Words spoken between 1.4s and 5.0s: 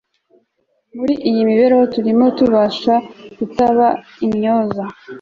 mibereho turimo tubasha kutaba intyoza